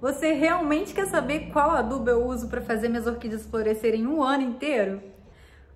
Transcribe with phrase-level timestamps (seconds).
[0.00, 4.44] Você realmente quer saber qual adubo eu uso para fazer minhas orquídeas florescerem um ano
[4.44, 5.02] inteiro?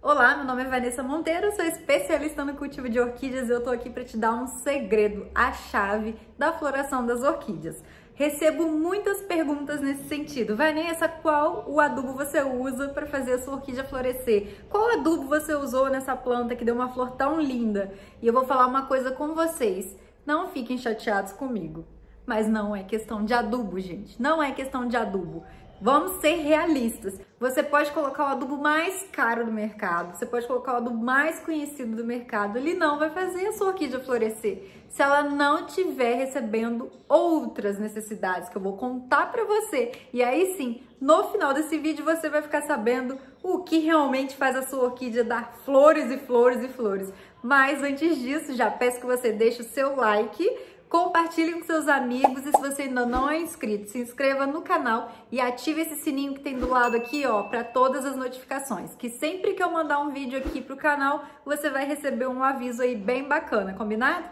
[0.00, 3.68] Olá, meu nome é Vanessa Monteiro, sou especialista no cultivo de orquídeas e eu tô
[3.68, 7.84] aqui para te dar um segredo, a chave da floração das orquídeas.
[8.14, 10.56] Recebo muitas perguntas nesse sentido.
[10.56, 14.64] Vanessa, qual o adubo você usa para fazer a sua orquídea florescer?
[14.70, 17.92] Qual adubo você usou nessa planta que deu uma flor tão linda?
[18.22, 19.94] E eu vou falar uma coisa com vocês.
[20.24, 21.84] Não fiquem chateados comigo.
[22.26, 24.20] Mas não é questão de adubo, gente.
[24.20, 25.44] Não é questão de adubo.
[25.80, 27.20] Vamos ser realistas.
[27.38, 31.40] Você pode colocar o adubo mais caro do mercado, você pode colocar o adubo mais
[31.40, 36.14] conhecido do mercado, ele não vai fazer a sua orquídea florescer se ela não estiver
[36.14, 39.90] recebendo outras necessidades que eu vou contar para você.
[40.12, 44.54] E aí sim, no final desse vídeo você vai ficar sabendo o que realmente faz
[44.56, 47.12] a sua orquídea dar flores e flores e flores.
[47.42, 50.48] Mas antes disso, já peço que você deixe o seu like
[50.94, 55.10] compartilhe com seus amigos e se você ainda não é inscrito, se inscreva no canal
[55.32, 59.10] e ative esse sininho que tem do lado aqui, ó, para todas as notificações, que
[59.10, 62.94] sempre que eu mandar um vídeo aqui pro canal, você vai receber um aviso aí
[62.94, 64.26] bem bacana, combinado?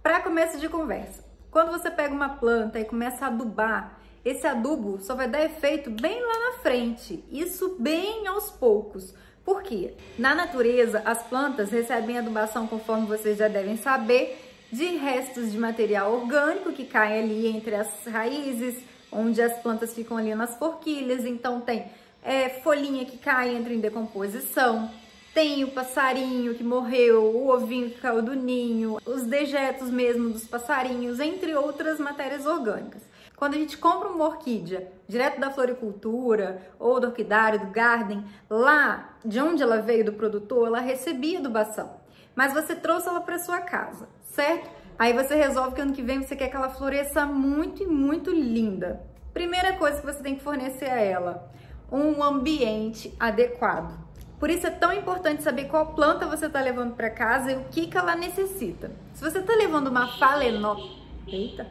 [0.00, 5.00] Para começo de conversa, quando você pega uma planta e começa a adubar, esse adubo
[5.00, 9.12] só vai dar efeito bem lá na frente, isso bem aos poucos.
[9.44, 9.94] Por quê?
[10.16, 16.12] Na natureza, as plantas recebem adubação, conforme vocês já devem saber, de restos de material
[16.12, 18.76] orgânico que caem ali entre as raízes,
[19.10, 21.24] onde as plantas ficam ali nas forquilhas.
[21.24, 21.86] Então tem
[22.22, 24.90] é, folhinha que cai, entra em decomposição,
[25.32, 30.44] tem o passarinho que morreu, o ovinho que caiu do ninho, os dejetos mesmo dos
[30.44, 33.02] passarinhos, entre outras matérias orgânicas.
[33.36, 39.14] Quando a gente compra uma orquídea direto da floricultura ou do orquidário, do garden, lá
[39.22, 42.05] de onde ela veio do produtor, ela recebia adubação.
[42.36, 44.06] Mas você trouxe ela para sua casa
[44.36, 44.70] certo?
[44.98, 48.30] Aí você resolve que ano que vem você quer que ela floresça muito e muito
[48.30, 49.00] linda.
[49.32, 51.50] Primeira coisa que você tem que fornecer a ela,
[51.90, 53.98] um ambiente adequado.
[54.38, 57.64] Por isso é tão importante saber qual planta você está levando para casa e o
[57.64, 58.90] que, que ela necessita.
[59.14, 61.66] Se você está levando uma falenopsis, eita,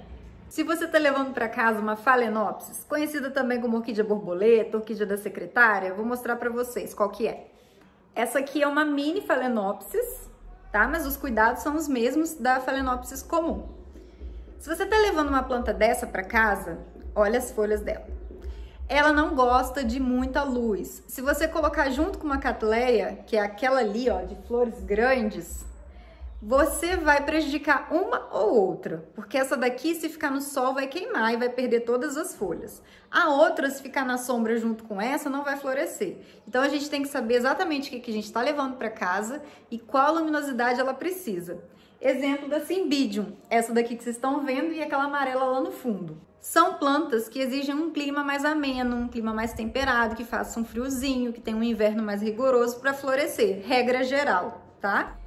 [0.49, 5.17] se você está levando para casa uma falenopsis, conhecida também como orquídea borboleta, orquídea da
[5.17, 7.47] secretária, vou mostrar para vocês qual que é.
[8.15, 10.29] Essa aqui é uma mini falenopsis,
[10.75, 10.89] tá?
[10.89, 13.63] Mas os cuidados são os mesmos da Phalaenopsis comum.
[14.59, 16.79] Se você tá levando uma planta dessa para casa,
[17.15, 18.05] olha as folhas dela.
[18.89, 21.01] Ela não gosta de muita luz.
[21.07, 25.65] Se você colocar junto com uma catleia, que é aquela ali, ó, de flores grandes,
[26.47, 31.33] você vai prejudicar uma ou outra, porque essa daqui, se ficar no sol, vai queimar
[31.33, 32.83] e vai perder todas as folhas.
[33.09, 36.17] A outra, se ficar na sombra junto com essa, não vai florescer.
[36.47, 39.41] Então, a gente tem que saber exatamente o que, a gente está levando para casa
[39.71, 41.63] e qual luminosidade ela precisa.
[41.99, 46.21] Exemplo da Cymbidium, essa daqui que vocês estão vendo e aquela amarela lá no fundo.
[46.39, 50.63] São plantas que exigem um clima mais ameno, um clima mais temperado, que faça um
[50.63, 55.17] friozinho, que tenha um inverno mais rigoroso para florescer, regra geral, tá?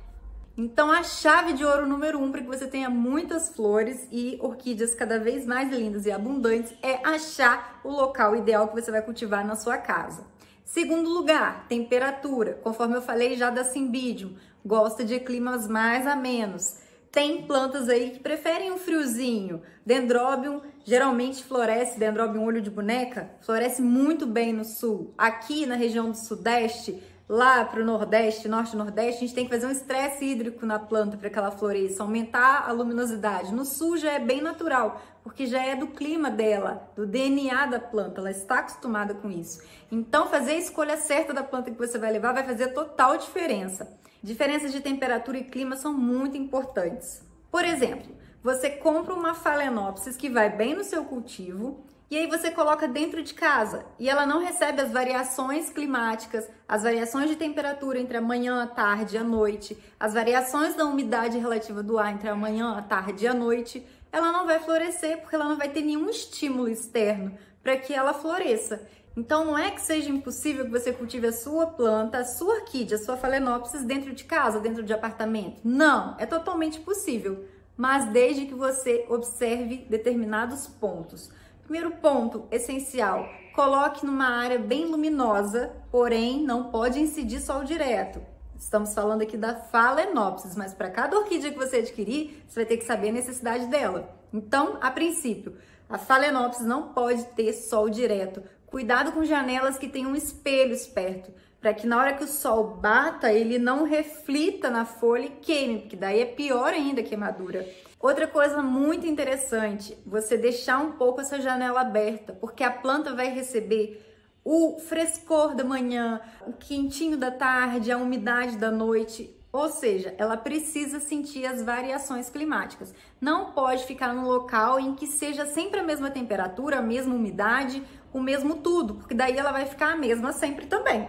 [0.61, 4.93] Então, a chave de ouro número um para que você tenha muitas flores e orquídeas
[4.93, 9.47] cada vez mais lindas e abundantes é achar o local ideal que você vai cultivar
[9.47, 10.27] na sua casa.
[10.65, 12.55] Segundo lugar, temperatura.
[12.55, 14.35] Conforme eu falei já da Cymbidium,
[14.67, 16.79] gosta de climas mais amenos.
[17.13, 19.63] Tem plantas aí que preferem um friozinho.
[19.87, 25.15] Dendrobium geralmente floresce, Dendrobium olho de boneca, floresce muito bem no sul.
[25.17, 29.51] Aqui na região do sudeste, lá para o Nordeste, Norte Nordeste, a gente tem que
[29.51, 33.53] fazer um estresse hídrico na planta para que ela floresça, aumentar a luminosidade.
[33.53, 37.79] No Sul já é bem natural, porque já é do clima dela, do DNA da
[37.79, 39.63] planta, ela está acostumada com isso.
[39.93, 43.99] Então, fazer a escolha certa da planta que você vai levar vai fazer total diferença.
[44.23, 47.23] Diferenças de temperatura e clima são muito importantes.
[47.51, 48.09] Por exemplo,
[48.43, 53.23] você compra uma Phalaenopsis que vai bem no seu cultivo, e aí você coloca dentro
[53.23, 58.21] de casa e ela não recebe as variações climáticas, as variações de temperatura entre a
[58.23, 62.35] manhã, a tarde e a noite, as variações da umidade relativa do ar entre a
[62.35, 65.83] manhã, a tarde e a noite, ela não vai florescer porque ela não vai ter
[65.83, 68.89] nenhum estímulo externo para que ela floresça.
[69.15, 72.97] Então não é que seja impossível que você cultive a sua planta, a sua orquídea,
[72.97, 75.61] a sua phalaenopsis dentro de casa, dentro de apartamento.
[75.63, 77.45] Não, é totalmente possível,
[77.77, 81.31] mas desde que você observe determinados pontos.
[81.69, 88.23] Primeiro ponto essencial: coloque numa área bem luminosa, porém não pode incidir sol direto.
[88.59, 92.79] Estamos falando aqui da Phalaenopsis, mas para cada orquídea que você adquirir, você vai ter
[92.79, 94.09] que saber a necessidade dela.
[94.33, 95.59] Então, a princípio,
[95.91, 98.43] a Phalaenopsis não pode ter sol direto.
[98.67, 101.31] Cuidado com janelas que tenham espelhos perto,
[101.61, 105.81] para que na hora que o sol bata, ele não reflita na folha e queime,
[105.81, 107.67] porque daí é pior ainda a queimadura.
[108.01, 113.29] Outra coisa muito interessante, você deixar um pouco essa janela aberta, porque a planta vai
[113.29, 114.05] receber
[114.45, 119.37] o frescor da manhã, o quentinho da tarde, a umidade da noite.
[119.53, 122.95] Ou seja, ela precisa sentir as variações climáticas.
[123.21, 127.83] Não pode ficar num local em que seja sempre a mesma temperatura, a mesma umidade,
[128.13, 131.09] o mesmo tudo, porque daí ela vai ficar a mesma sempre também.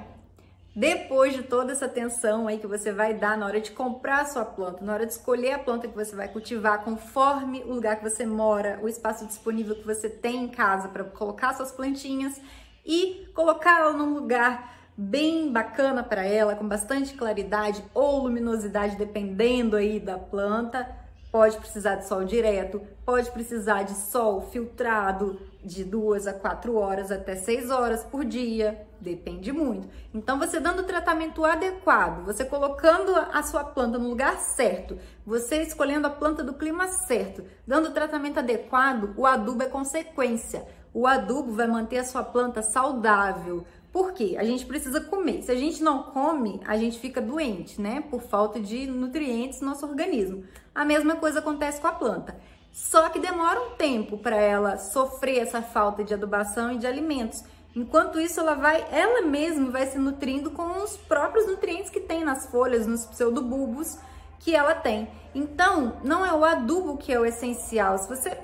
[0.76, 4.26] Depois de toda essa atenção aí que você vai dar na hora de comprar a
[4.26, 7.98] sua planta, na hora de escolher a planta que você vai cultivar, conforme o lugar
[7.98, 12.40] que você mora, o espaço disponível que você tem em casa para colocar suas plantinhas
[12.86, 20.00] e colocá-la num lugar bem bacana para ela, com bastante claridade ou luminosidade, dependendo aí
[20.00, 20.88] da planta
[21.32, 27.12] Pode precisar de sol direto, pode precisar de sol filtrado de duas a quatro horas
[27.12, 29.88] até seis horas por dia, depende muito.
[30.12, 35.62] Então, você dando o tratamento adequado, você colocando a sua planta no lugar certo, você
[35.62, 40.66] escolhendo a planta do clima certo, dando o tratamento adequado, o adubo é consequência.
[40.92, 44.36] O adubo vai manter a sua planta saudável, por quê?
[44.38, 45.42] A gente precisa comer.
[45.42, 48.02] Se a gente não come, a gente fica doente, né?
[48.02, 50.44] Por falta de nutrientes no nosso organismo.
[50.76, 52.40] A mesma coisa acontece com a planta.
[52.72, 57.44] Só que demora um tempo para ela sofrer essa falta de adubação e de alimentos.
[57.76, 62.24] Enquanto isso, ela vai, ela mesma vai se nutrindo com os próprios nutrientes que tem
[62.24, 63.98] nas folhas, nos pseudobulbos
[64.40, 65.10] que ela tem.
[65.34, 67.98] Então, não é o adubo que é o essencial.
[67.98, 68.38] Se você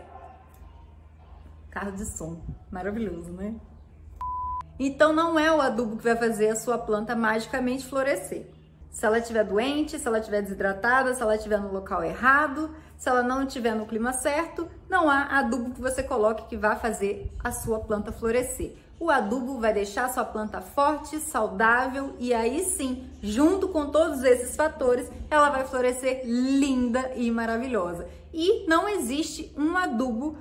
[1.69, 3.53] carro de som, maravilhoso, né?
[4.77, 8.45] Então não é o adubo que vai fazer a sua planta magicamente florescer.
[8.91, 13.09] Se ela estiver doente, se ela estiver desidratada, se ela estiver no local errado, se
[13.09, 17.29] ela não estiver no clima certo, não há adubo que você coloque que vá fazer
[17.43, 18.75] a sua planta florescer.
[18.97, 24.23] O adubo vai deixar a sua planta forte, saudável e aí sim, junto com todos
[24.23, 28.07] esses fatores, ela vai florescer linda e maravilhosa.
[28.33, 30.37] E não existe um adubo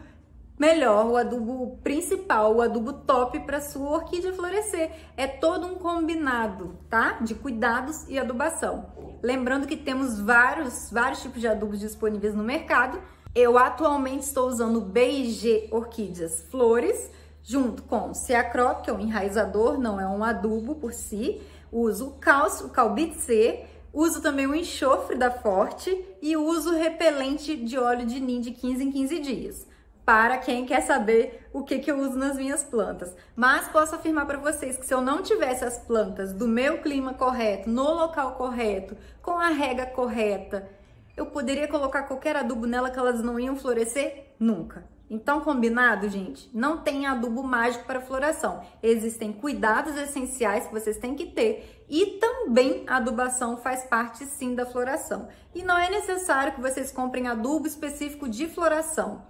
[0.58, 4.90] melhor, o adubo principal, o adubo top para sua orquídea florescer.
[5.16, 7.18] É todo um combinado, tá?
[7.20, 8.86] De cuidados e adubação.
[9.22, 13.00] Lembrando que temos vários, vários tipos de adubos disponíveis no mercado.
[13.34, 17.10] Eu atualmente estou usando BG Orquídeas Flores,
[17.42, 21.42] junto com Ceacrop, que é um enraizador, não é um adubo por si.
[21.72, 27.56] Uso o cálcio, o Calbit C, uso também o enxofre da Forte e uso repelente
[27.56, 29.73] de óleo de NIM de 15 em 15 dias
[30.04, 33.14] para quem quer saber o que, que eu uso nas minhas plantas.
[33.34, 37.14] Mas posso afirmar para vocês que se eu não tivesse as plantas do meu clima
[37.14, 40.68] correto, no local correto, com a rega correta,
[41.16, 44.84] eu poderia colocar qualquer adubo nela que elas não iam florescer nunca.
[45.08, 46.50] Então, combinado, gente?
[46.52, 48.62] Não tem adubo mágico para floração.
[48.82, 54.54] Existem cuidados essenciais que vocês têm que ter e também a adubação faz parte sim
[54.54, 55.28] da floração.
[55.54, 59.22] E não é necessário que vocês comprem adubo específico de floração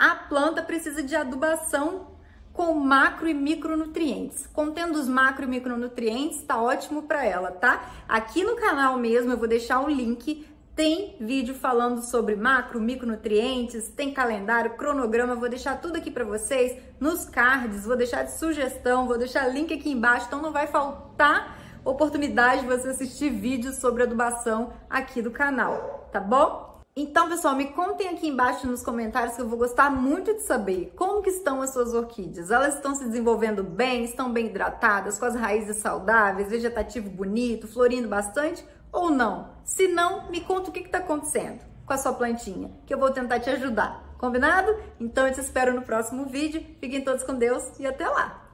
[0.00, 2.06] a planta precisa de adubação
[2.54, 4.46] com macro e micronutrientes.
[4.46, 7.84] Contendo os macro e micronutrientes, tá ótimo para ela, tá?
[8.08, 13.88] Aqui no canal mesmo eu vou deixar o link tem vídeo falando sobre macro, micronutrientes,
[13.88, 19.06] tem calendário, cronograma, vou deixar tudo aqui para vocês nos cards, vou deixar de sugestão,
[19.06, 24.04] vou deixar link aqui embaixo, então não vai faltar oportunidade de você assistir vídeos sobre
[24.04, 26.69] adubação aqui do canal, tá bom?
[26.96, 30.92] Então, pessoal, me contem aqui embaixo nos comentários que eu vou gostar muito de saber
[30.96, 32.50] como que estão as suas orquídeas.
[32.50, 38.08] Elas estão se desenvolvendo bem, estão bem hidratadas, com as raízes saudáveis, vegetativo bonito, florindo
[38.08, 39.52] bastante ou não?
[39.62, 43.12] Se não, me conta o que está acontecendo com a sua plantinha, que eu vou
[43.12, 44.14] tentar te ajudar.
[44.18, 44.76] Combinado?
[44.98, 46.64] Então eu te espero no próximo vídeo.
[46.80, 48.49] Fiquem todos com Deus e até lá!